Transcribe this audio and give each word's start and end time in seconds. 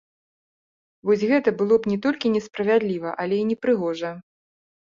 Вось 1.09 1.25
гэта 1.31 1.53
было 1.59 1.75
б 1.85 1.93
не 1.93 1.99
толькі 2.07 2.33
несправядліва, 2.37 3.15
але 3.25 3.35
і 3.45 3.47
непрыгожа. 3.53 4.11